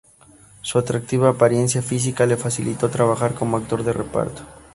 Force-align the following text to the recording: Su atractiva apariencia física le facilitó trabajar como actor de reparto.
Su 0.63 0.79
atractiva 0.79 1.29
apariencia 1.29 1.83
física 1.83 2.25
le 2.25 2.35
facilitó 2.35 2.89
trabajar 2.89 3.35
como 3.35 3.55
actor 3.57 3.83
de 3.83 3.93
reparto. 3.93 4.41